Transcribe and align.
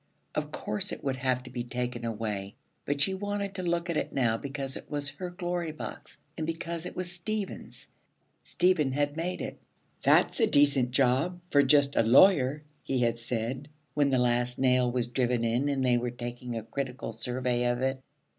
Of 0.33 0.51
course 0.51 0.91
it 0.91 1.03
would 1.03 1.17
have 1.17 1.43
to 1.43 1.51
be 1.51 1.63
taken 1.63 2.03
away, 2.05 2.55
but 2.85 2.99
she 3.01 3.13
wanted 3.13 3.53
to 3.53 3.61
look 3.61 3.87
at 3.87 3.97
it 3.97 4.11
now 4.11 4.35
because 4.35 4.75
it 4.75 4.89
was 4.89 5.09
her 5.09 5.29
Glory 5.29 5.71
Box 5.71 6.17
and 6.35 6.47
because 6.47 6.87
it 6.87 6.95
was 6.95 7.11
Stephen's. 7.11 7.87
Stephen 8.43 8.93
had 8.93 9.15
made 9.15 9.41
it. 9.41 9.59
'That's 10.01 10.39
a 10.39 10.47
decent 10.47 10.89
job 10.89 11.39
for 11.51 11.61
just 11.61 11.95
a 11.95 12.01
lawyer,' 12.01 12.63
he 12.81 12.97
had 13.01 13.19
said, 13.19 13.69
when 13.93 14.09
the 14.09 14.17
last 14.17 14.57
nail 14.57 14.89
was 14.91 15.05
driven 15.05 15.43
in 15.43 15.69
and 15.69 15.85
they 15.85 15.97
were 15.99 16.09
taking 16.09 16.55
a 16.55 16.63
critical 16.63 17.11
survey 17.13 17.65
of 17.67 17.83
it. 17.83 18.01